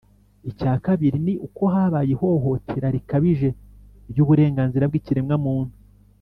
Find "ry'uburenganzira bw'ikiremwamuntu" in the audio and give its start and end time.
4.11-5.75